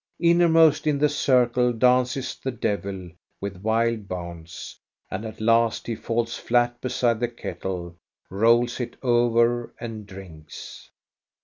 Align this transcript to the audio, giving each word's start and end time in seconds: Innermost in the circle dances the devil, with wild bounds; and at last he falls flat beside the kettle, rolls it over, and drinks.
Innermost 0.19 0.87
in 0.87 0.97
the 0.97 1.09
circle 1.09 1.71
dances 1.71 2.35
the 2.35 2.49
devil, 2.49 3.11
with 3.39 3.61
wild 3.61 4.07
bounds; 4.07 4.79
and 5.11 5.23
at 5.25 5.39
last 5.39 5.85
he 5.85 5.93
falls 5.93 6.35
flat 6.35 6.81
beside 6.81 7.19
the 7.19 7.27
kettle, 7.27 7.95
rolls 8.27 8.79
it 8.79 8.95
over, 9.03 9.75
and 9.79 10.07
drinks. 10.07 10.89